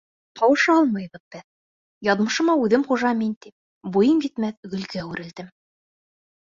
[0.39, 1.43] Ҡауыша алмайбыҙ беҙ,
[2.09, 3.55] Яҙмышыма үҙем хужа мин тип,
[3.99, 5.55] Буйым етмәҫ гөлгә үрелдем...